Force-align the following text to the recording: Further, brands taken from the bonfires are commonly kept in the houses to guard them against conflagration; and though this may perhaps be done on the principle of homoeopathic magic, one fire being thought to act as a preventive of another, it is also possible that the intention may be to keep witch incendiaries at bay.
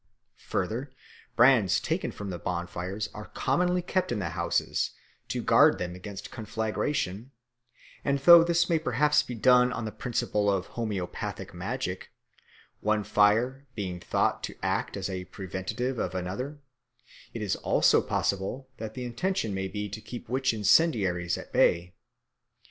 Further, 0.49 0.89
brands 1.35 1.79
taken 1.79 2.11
from 2.11 2.31
the 2.31 2.39
bonfires 2.39 3.07
are 3.13 3.27
commonly 3.27 3.83
kept 3.83 4.11
in 4.11 4.17
the 4.17 4.29
houses 4.29 4.89
to 5.27 5.43
guard 5.43 5.77
them 5.77 5.93
against 5.93 6.31
conflagration; 6.31 7.29
and 8.03 8.17
though 8.17 8.43
this 8.43 8.67
may 8.67 8.79
perhaps 8.79 9.21
be 9.21 9.35
done 9.35 9.71
on 9.71 9.85
the 9.85 9.91
principle 9.91 10.49
of 10.49 10.65
homoeopathic 10.69 11.53
magic, 11.53 12.09
one 12.79 13.03
fire 13.03 13.67
being 13.75 13.99
thought 13.99 14.41
to 14.41 14.55
act 14.63 14.97
as 14.97 15.07
a 15.07 15.25
preventive 15.25 15.99
of 15.99 16.15
another, 16.15 16.57
it 17.35 17.43
is 17.43 17.55
also 17.57 18.01
possible 18.01 18.69
that 18.77 18.95
the 18.95 19.05
intention 19.05 19.53
may 19.53 19.67
be 19.67 19.87
to 19.87 20.01
keep 20.01 20.27
witch 20.27 20.51
incendiaries 20.51 21.37
at 21.37 21.53
bay. 21.53 21.93